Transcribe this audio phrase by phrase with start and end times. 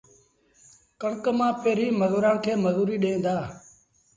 [1.01, 3.35] ڪڻڪ مآݩ پيريݩ مزورآݩ کي مزوريٚ ڏيݩ دآ